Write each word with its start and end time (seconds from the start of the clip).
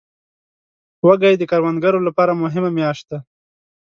وږی 1.05 1.33
د 1.37 1.43
کروندګرو 1.51 1.99
لپاره 2.07 2.39
مهمه 2.43 2.69
میاشت 2.77 3.05
ده. 3.11 3.19